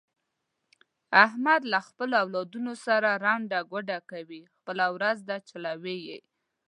[1.25, 6.19] احمد له خپلو اولادونو سره ړنده ګوډه کوي، خپله ورځ ده چلوي یې.